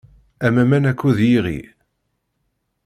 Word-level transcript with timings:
Am 0.45 0.55
aman, 0.63 0.89
akked 0.91 1.17
yiɣi. 1.29 1.59